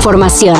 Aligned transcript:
información. 0.00 0.56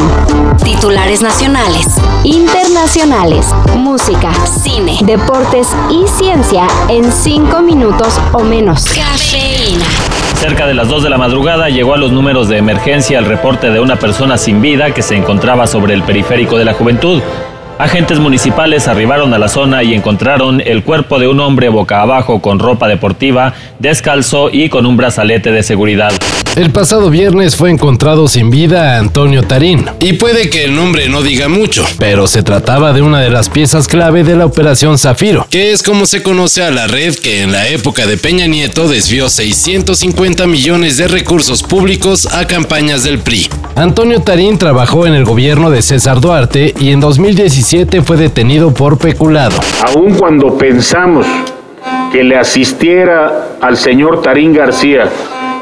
Titulares 0.62 1.22
nacionales, 1.22 1.86
internacionales, 2.24 3.46
música, 3.74 4.34
cine, 4.44 4.98
deportes 5.02 5.66
y 5.88 6.06
ciencia 6.06 6.66
en 6.90 7.10
cinco 7.10 7.62
minutos 7.62 8.20
o 8.34 8.40
menos. 8.40 8.84
Cafeína. 8.84 9.86
Cerca 10.34 10.66
de 10.66 10.74
las 10.74 10.88
2 10.88 11.04
de 11.04 11.08
la 11.08 11.16
madrugada 11.16 11.70
llegó 11.70 11.94
a 11.94 11.96
los 11.96 12.12
números 12.12 12.50
de 12.50 12.58
emergencia 12.58 13.18
el 13.18 13.24
reporte 13.24 13.70
de 13.70 13.80
una 13.80 13.96
persona 13.96 14.36
sin 14.36 14.60
vida 14.60 14.92
que 14.92 15.00
se 15.00 15.16
encontraba 15.16 15.66
sobre 15.66 15.94
el 15.94 16.02
periférico 16.02 16.58
de 16.58 16.66
la 16.66 16.74
juventud. 16.74 17.22
Agentes 17.78 18.18
municipales 18.18 18.88
arribaron 18.88 19.32
a 19.32 19.38
la 19.38 19.48
zona 19.48 19.82
y 19.82 19.94
encontraron 19.94 20.60
el 20.60 20.84
cuerpo 20.84 21.18
de 21.18 21.28
un 21.28 21.40
hombre 21.40 21.70
boca 21.70 22.02
abajo 22.02 22.42
con 22.42 22.58
ropa 22.58 22.88
deportiva, 22.88 23.54
descalzo 23.78 24.50
y 24.52 24.68
con 24.68 24.84
un 24.84 24.98
brazalete 24.98 25.50
de 25.50 25.62
seguridad. 25.62 26.12
El 26.56 26.72
pasado 26.72 27.10
viernes 27.10 27.54
fue 27.54 27.70
encontrado 27.70 28.26
sin 28.26 28.50
vida 28.50 28.98
Antonio 28.98 29.44
Tarín. 29.44 29.86
Y 30.00 30.14
puede 30.14 30.50
que 30.50 30.64
el 30.64 30.74
nombre 30.74 31.08
no 31.08 31.22
diga 31.22 31.48
mucho, 31.48 31.84
pero 31.96 32.26
se 32.26 32.42
trataba 32.42 32.92
de 32.92 33.02
una 33.02 33.20
de 33.20 33.30
las 33.30 33.48
piezas 33.48 33.86
clave 33.86 34.24
de 34.24 34.34
la 34.34 34.46
Operación 34.46 34.98
Zafiro, 34.98 35.46
que 35.48 35.70
es 35.70 35.84
como 35.84 36.06
se 36.06 36.24
conoce 36.24 36.64
a 36.64 36.72
la 36.72 36.88
red 36.88 37.14
que 37.14 37.42
en 37.42 37.52
la 37.52 37.68
época 37.68 38.04
de 38.04 38.16
Peña 38.16 38.48
Nieto 38.48 38.88
desvió 38.88 39.28
650 39.28 40.48
millones 40.48 40.96
de 40.96 41.06
recursos 41.06 41.62
públicos 41.62 42.26
a 42.26 42.44
campañas 42.48 43.04
del 43.04 43.20
PRI. 43.20 43.48
Antonio 43.76 44.20
Tarín 44.20 44.58
trabajó 44.58 45.06
en 45.06 45.14
el 45.14 45.24
gobierno 45.24 45.70
de 45.70 45.82
César 45.82 46.20
Duarte 46.20 46.74
y 46.80 46.90
en 46.90 46.98
2017 46.98 48.02
fue 48.02 48.16
detenido 48.16 48.74
por 48.74 48.98
peculado. 48.98 49.56
Aun 49.86 50.14
cuando 50.14 50.58
pensamos 50.58 51.26
que 52.10 52.24
le 52.24 52.36
asistiera 52.36 53.56
al 53.60 53.76
señor 53.76 54.20
Tarín 54.20 54.52
García 54.52 55.08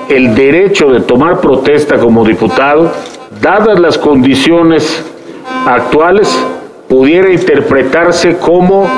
el 0.08 0.34
derecho 0.34 0.90
de 0.90 1.00
tomar 1.00 1.40
protesta 1.40 1.98
como 1.98 2.24
diputado, 2.24 2.92
dadas 3.40 3.78
las 3.78 3.98
condiciones 3.98 5.02
actuales, 5.66 6.28
pudiera 6.88 7.30
interpretarse 7.30 8.38
como 8.38 8.88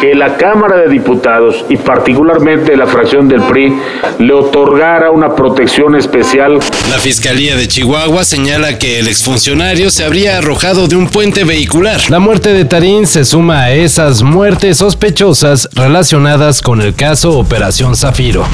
que 0.00 0.14
la 0.14 0.36
Cámara 0.36 0.76
de 0.76 0.88
Diputados 0.88 1.64
y 1.68 1.76
particularmente 1.76 2.76
la 2.76 2.86
fracción 2.86 3.28
del 3.28 3.40
PRI 3.42 3.72
le 4.18 4.32
otorgara 4.32 5.10
una 5.10 5.34
protección 5.34 5.94
especial. 5.96 6.58
La 6.90 6.98
Fiscalía 6.98 7.56
de 7.56 7.66
Chihuahua 7.66 8.24
señala 8.24 8.78
que 8.78 8.98
el 8.98 9.08
exfuncionario 9.08 9.90
se 9.90 10.04
habría 10.04 10.38
arrojado 10.38 10.86
de 10.86 10.96
un 10.96 11.08
puente 11.08 11.44
vehicular. 11.44 12.00
La 12.10 12.18
muerte 12.18 12.52
de 12.52 12.64
Tarín 12.64 13.06
se 13.06 13.24
suma 13.24 13.62
a 13.62 13.72
esas 13.72 14.22
muertes 14.22 14.78
sospechosas 14.78 15.68
relacionadas 15.72 16.60
con 16.62 16.82
el 16.82 16.94
caso 16.94 17.38
Operación 17.38 17.96
Zafiro. 17.96 18.44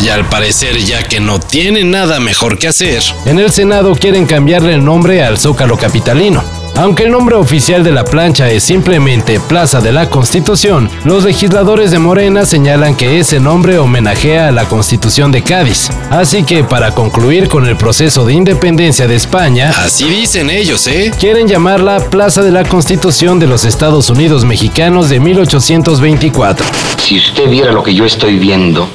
Y 0.00 0.10
al 0.10 0.28
parecer, 0.28 0.78
ya 0.78 1.02
que 1.02 1.18
no 1.18 1.40
tiene 1.40 1.82
nada 1.82 2.20
mejor 2.20 2.58
que 2.58 2.68
hacer, 2.68 3.02
en 3.26 3.38
el 3.38 3.50
Senado 3.50 3.96
quieren 3.96 4.26
cambiarle 4.26 4.74
el 4.74 4.84
nombre 4.84 5.24
al 5.24 5.38
Zócalo 5.38 5.76
Capitalino. 5.76 6.42
Aunque 6.76 7.02
el 7.02 7.10
nombre 7.10 7.34
oficial 7.34 7.82
de 7.82 7.90
la 7.90 8.04
plancha 8.04 8.48
es 8.48 8.62
simplemente 8.62 9.40
Plaza 9.40 9.80
de 9.80 9.90
la 9.90 10.08
Constitución, 10.08 10.88
los 11.04 11.24
legisladores 11.24 11.90
de 11.90 11.98
Morena 11.98 12.46
señalan 12.46 12.94
que 12.94 13.18
ese 13.18 13.40
nombre 13.40 13.78
homenajea 13.78 14.46
a 14.46 14.52
la 14.52 14.66
Constitución 14.66 15.32
de 15.32 15.42
Cádiz. 15.42 15.90
Así 16.10 16.44
que 16.44 16.62
para 16.62 16.92
concluir 16.92 17.48
con 17.48 17.66
el 17.66 17.76
proceso 17.76 18.24
de 18.24 18.34
independencia 18.34 19.08
de 19.08 19.16
España, 19.16 19.74
así 19.76 20.08
dicen 20.08 20.50
ellos, 20.50 20.86
¿eh? 20.86 21.10
Quieren 21.18 21.48
llamarla 21.48 21.98
Plaza 21.98 22.42
de 22.42 22.52
la 22.52 22.62
Constitución 22.62 23.40
de 23.40 23.48
los 23.48 23.64
Estados 23.64 24.08
Unidos 24.08 24.44
Mexicanos 24.44 25.08
de 25.08 25.18
1824. 25.18 26.64
Si 27.02 27.18
usted 27.18 27.50
viera 27.50 27.72
lo 27.72 27.82
que 27.82 27.92
yo 27.92 28.04
estoy 28.04 28.38
viendo, 28.38 28.88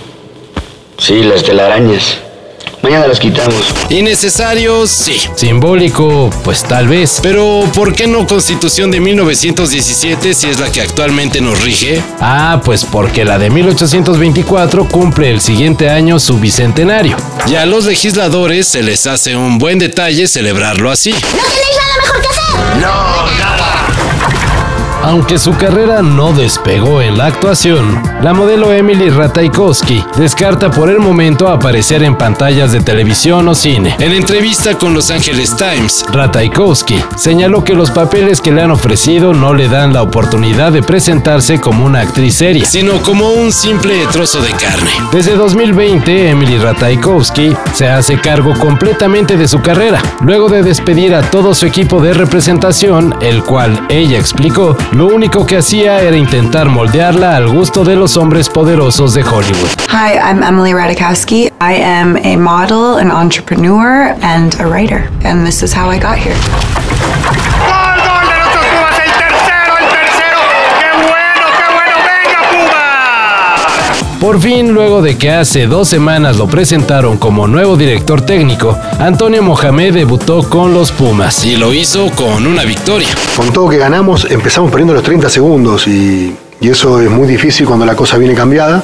Sí, 1.06 1.22
las 1.22 1.44
telarañas. 1.44 2.18
Mañana 2.82 3.08
las 3.08 3.20
quitamos. 3.20 3.74
Innecesario, 3.90 4.88
sí. 4.88 5.20
Simbólico, 5.36 6.30
pues 6.46 6.64
tal 6.64 6.88
vez. 6.88 7.20
Pero, 7.22 7.66
¿por 7.76 7.94
qué 7.94 8.08
no 8.08 8.26
Constitución 8.26 8.90
de 8.90 9.02
1917 9.02 10.34
si 10.34 10.48
es 10.48 10.62
la 10.62 10.72
que 10.72 10.80
actualmente 10.80 11.42
nos 11.42 11.62
rige? 11.62 12.02
Ah, 12.22 12.62
pues 12.64 12.86
porque 12.86 13.26
la 13.26 13.38
de 13.38 13.50
1824 13.50 14.88
cumple 14.88 15.30
el 15.30 15.42
siguiente 15.42 15.90
año 15.90 16.20
su 16.20 16.40
bicentenario. 16.40 17.18
Y 17.48 17.56
a 17.56 17.66
los 17.66 17.84
legisladores 17.84 18.66
se 18.70 18.82
les 18.82 19.06
hace 19.06 19.36
un 19.36 19.58
buen 19.58 19.80
detalle 19.80 20.26
celebrarlo 20.26 20.90
así. 20.90 21.12
¿No 21.12 21.18
tenéis 21.20 21.78
nada 21.82 21.98
mejor 22.02 22.22
que 22.22 22.28
hacer? 22.30 22.78
No. 22.82 23.13
Aunque 25.04 25.38
su 25.38 25.52
carrera 25.58 26.02
no 26.02 26.32
despegó 26.32 27.02
en 27.02 27.18
la 27.18 27.26
actuación, 27.26 28.02
la 28.22 28.34
modelo 28.34 28.72
Emily 28.72 29.10
Ratajkowski 29.10 30.02
descarta 30.16 30.72
por 30.72 30.90
el 30.90 31.00
momento 31.00 31.50
aparecer 31.50 32.04
en 32.04 32.16
pantallas 32.16 32.72
de 32.72 32.80
televisión 32.80 33.46
o 33.50 33.54
cine. 33.54 33.98
En 34.00 34.14
entrevista 34.14 34.78
con 34.78 34.94
Los 34.94 35.12
Angeles 35.12 35.58
Times, 35.58 36.06
Ratajkowski 36.10 37.04
señaló 37.18 37.66
que 37.66 37.76
los 37.76 37.92
papeles 37.92 38.40
que 38.40 38.54
le 38.54 38.62
han 38.62 38.72
ofrecido 38.72 39.34
no 39.34 39.54
le 39.54 39.68
dan 39.68 39.92
la 39.92 40.04
oportunidad 40.04 40.72
de 40.72 40.82
presentarse 40.82 41.60
como 41.60 41.86
una 41.86 42.00
actriz 42.00 42.36
seria, 42.36 42.64
sino 42.64 43.02
como 43.02 43.30
un 43.34 43.52
simple 43.52 43.96
trozo 44.10 44.42
de 44.42 44.52
carne. 44.52 44.92
Desde 45.12 45.36
2020, 45.36 46.30
Emily 46.30 46.58
Ratajkowski 46.60 47.54
se 47.74 47.90
hace 47.90 48.18
cargo 48.22 48.58
completamente 48.58 49.36
de 49.36 49.50
su 49.50 49.62
carrera, 49.62 50.02
luego 50.22 50.48
de 50.48 50.64
despedir 50.64 51.14
a 51.14 51.30
todo 51.30 51.54
su 51.54 51.66
equipo 51.66 52.02
de 52.02 52.14
representación, 52.14 53.14
el 53.20 53.44
cual 53.44 53.86
ella 53.90 54.18
explicó 54.18 54.78
lo 54.94 55.08
único 55.08 55.46
que 55.46 55.58
hacía 55.58 56.02
era 56.02 56.16
intentar 56.16 56.70
moldearla 56.70 57.36
al 57.36 57.50
gusto 57.50 57.84
de 57.84 57.96
los 57.96 58.16
hombres 58.16 58.50
poderosos 58.50 59.14
de 59.14 59.24
Hollywood. 59.24 59.70
Hi, 59.90 60.18
I'm 60.18 60.44
Emily 60.44 60.74
Radikowski. 60.74 61.52
I 61.60 61.82
am 61.82 62.18
a 62.18 62.36
model, 62.38 62.98
an 62.98 63.10
entrepreneur, 63.10 64.16
and 64.22 64.54
a 64.60 64.66
writer. 64.66 65.10
And 65.24 65.46
this 65.46 65.64
is 65.64 65.74
how 65.74 65.90
I 65.90 66.00
got 66.00 66.18
here. 66.18 67.83
Por 74.24 74.40
fin, 74.40 74.72
luego 74.74 75.02
de 75.02 75.18
que 75.18 75.32
hace 75.32 75.68
dos 75.68 75.90
semanas 75.90 76.38
lo 76.38 76.48
presentaron 76.48 77.18
como 77.18 77.46
nuevo 77.46 77.76
director 77.76 78.22
técnico, 78.22 78.80
Antonio 78.98 79.44
Mohamed 79.44 79.94
debutó 79.94 80.48
con 80.48 80.74
los 80.74 80.94
Pumas 80.94 81.44
y 81.44 81.58
lo 81.58 81.74
hizo 81.74 82.10
con 82.12 82.48
una 82.48 82.64
victoria. 82.64 83.10
Con 83.36 83.52
todo 83.52 83.68
que 83.68 83.78
ganamos, 83.78 84.26
empezamos 84.32 84.72
perdiendo 84.72 84.94
los 84.94 85.04
30 85.04 85.30
segundos 85.30 85.90
y, 85.90 86.34
eso 86.62 87.02
es 87.02 87.10
muy 87.10 87.28
difícil 87.28 87.66
cuando 87.68 87.86
la 87.86 87.98
cosa 87.98 88.18
viene 88.18 88.34
cambiada, 88.34 88.82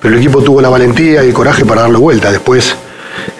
pero 0.00 0.14
el 0.14 0.20
equipo 0.20 0.42
tuvo 0.42 0.60
la 0.60 0.68
valentía 0.68 1.24
y 1.24 1.26
el 1.26 1.34
coraje 1.34 1.64
para 1.64 1.80
darle 1.82 1.98
vuelta. 1.98 2.30
Después 2.30 2.76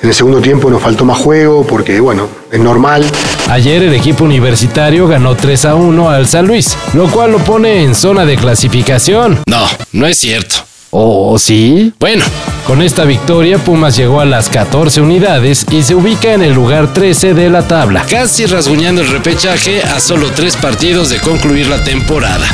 en 0.03 0.09
el 0.09 0.15
segundo 0.17 0.41
tiempo 0.41 0.69
nos 0.71 0.83
faltó 0.83 1.05
más 1.05 1.19
juego 1.19 1.65
porque, 1.65 2.01
bueno, 2.01 2.27
es 2.51 2.59
normal. 2.59 3.05
Ayer 3.49 3.85
el 3.85 3.95
equipo 3.95 4.25
universitario 4.25 5.07
ganó 5.07 5.37
3 5.37 5.67
a 5.67 5.77
1 5.77 6.11
al 6.11 6.27
San 6.27 6.49
Luis, 6.49 6.77
lo 6.95 7.09
cual 7.09 7.31
lo 7.31 7.39
pone 7.39 7.85
en 7.85 7.95
zona 7.95 8.25
de 8.25 8.35
clasificación. 8.35 9.39
No, 9.47 9.69
no 9.93 10.05
es 10.09 10.19
cierto. 10.19 10.68
¿Oh, 10.91 11.39
sí? 11.39 11.93
Bueno, 12.01 12.25
con 12.67 12.81
esta 12.81 13.05
victoria 13.05 13.59
Pumas 13.59 13.95
llegó 13.97 14.21
a 14.21 14.25
las 14.25 14.49
14 14.49 15.03
unidades 15.03 15.67
y 15.71 15.83
se 15.83 15.95
ubica 15.95 16.33
en 16.33 16.43
el 16.43 16.55
lugar 16.55 16.95
13 16.95 17.35
de 17.35 17.51
la 17.51 17.69
tabla, 17.69 18.05
casi 18.09 18.47
rasguñando 18.47 19.03
el 19.03 19.09
repechaje 19.09 19.83
a 19.83 20.01
solo 20.01 20.31
tres 20.35 20.57
partidos 20.57 21.11
de 21.11 21.19
concluir 21.19 21.67
la 21.67 21.85
temporada. 21.85 22.47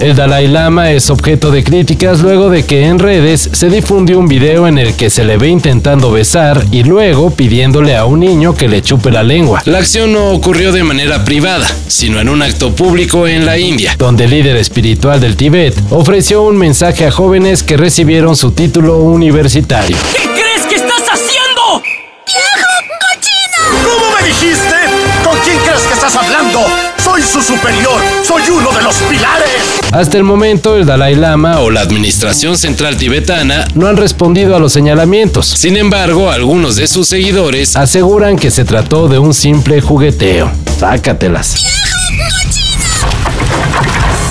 El 0.05 0.16
Dalai 0.16 0.47
Lama 0.47 0.91
es 0.91 1.09
objeto 1.09 1.49
de 1.49 1.63
críticas 1.63 2.19
luego 2.19 2.51
de 2.51 2.63
que 2.63 2.85
en 2.85 2.99
redes 2.99 3.49
se 3.51 3.71
difundió 3.71 4.19
un 4.19 4.27
video 4.27 4.67
en 4.67 4.77
el 4.77 4.93
que 4.93 5.09
se 5.09 5.23
le 5.23 5.38
ve 5.38 5.47
intentando 5.47 6.11
besar 6.11 6.63
y 6.69 6.83
luego 6.83 7.31
pidiéndole 7.31 7.95
a 7.95 8.05
un 8.05 8.19
niño 8.19 8.53
que 8.53 8.67
le 8.67 8.83
chupe 8.83 9.09
la 9.09 9.23
lengua. 9.23 9.63
La 9.66 9.79
acción 9.79 10.13
no 10.13 10.29
ocurrió 10.29 10.71
de 10.71 10.83
manera 10.83 11.25
privada, 11.25 11.67
sino 11.88 12.19
en 12.19 12.29
un 12.29 12.43
acto 12.43 12.75
público 12.75 13.25
en 13.25 13.47
la 13.47 13.57
India, 13.57 13.95
donde 13.97 14.25
el 14.25 14.29
líder 14.29 14.57
espiritual 14.57 15.19
del 15.19 15.35
Tíbet 15.35 15.75
ofreció 15.90 16.43
un 16.43 16.55
mensaje 16.55 17.07
a 17.07 17.11
jóvenes 17.11 17.63
que 17.63 17.75
recibieron 17.75 18.35
su 18.35 18.52
título 18.52 18.99
universitario. 18.99 19.97
¿Qué 20.16 20.29
crees 20.29 20.67
que 20.69 20.75
estás 20.75 21.02
haciendo? 21.02 21.81
¡Viejo 22.28 22.69
cochino! 23.02 23.90
¿Cómo 23.90 24.16
me 24.16 24.28
dijiste? 24.28 24.75
¿Con 25.23 25.40
quién 25.40 25.57
crees 25.66 25.81
que 25.81 25.93
estás 25.96 26.16
hablando? 26.16 26.84
Soy 27.16 27.23
su 27.23 27.41
superior, 27.41 28.02
soy 28.28 28.44
uno 28.50 28.73
de 28.73 28.82
los 28.82 28.94
pilares. 28.97 29.79
Hasta 29.94 30.17
el 30.17 30.26
momento, 30.26 30.76
el 30.76 30.85
Dalai 30.85 31.16
Lama 31.16 31.62
o 31.62 31.70
la 31.70 31.79
Administración 31.79 32.58
Central 32.58 32.97
Tibetana 32.97 33.66
no 33.73 33.88
han 33.88 33.96
respondido 33.96 34.53
a 34.53 34.59
los 34.59 34.73
señalamientos. 34.73 35.47
Sin 35.47 35.78
embargo, 35.78 36.29
algunos 36.29 36.76
de 36.76 36.88
sus 36.88 37.08
seguidores 37.08 37.78
aseguran 37.78 38.35
que 38.35 38.52
se 38.52 38.66
trató 38.66 39.08
de 39.08 39.17
un 39.17 39.34
simple 39.34 39.79
jugueteo. 39.79 40.52
Sácatelas. 40.78 41.56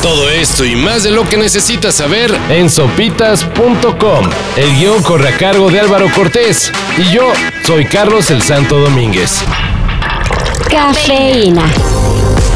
Todo 0.03 0.29
esto 0.29 0.67
y 0.67 0.77
más 0.77 1.05
de 1.05 1.11
lo 1.11 1.27
que 1.27 1.39
necesitas 1.39 1.95
saber 1.95 2.37
en 2.51 2.69
sopitas.com. 2.69 4.31
El 4.57 4.77
guion 4.77 5.03
corre 5.03 5.31
a 5.31 5.39
cargo 5.39 5.71
de 5.71 5.81
Álvaro 5.81 6.13
Cortés 6.15 6.71
y 6.99 7.15
yo 7.15 7.33
soy 7.67 7.87
Carlos 7.87 8.31
el 8.31 8.43
Santo 8.43 8.79
Domínguez. 8.79 9.39
Cafeína 10.69 11.65